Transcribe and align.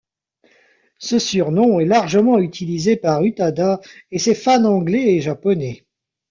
Ce 0.97 1.19
surnom 1.19 1.79
est 1.79 1.85
largement 1.85 2.39
utilisé 2.39 2.95
par 2.97 3.23
Utada 3.23 3.79
et 4.09 4.17
ses 4.17 4.33
fans 4.33 4.63
anglais 4.63 5.13
et 5.17 5.21
japonais. 5.21 5.85